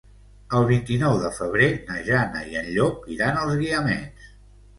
El 0.59 0.63
vint-i-nou 0.69 1.17
de 1.23 1.29
febrer 1.39 1.67
na 1.91 1.99
Jana 2.07 2.41
i 2.55 2.59
en 2.63 2.73
Llop 2.79 3.07
iran 3.19 3.39
als 3.45 3.55
Guiamets. 3.61 4.35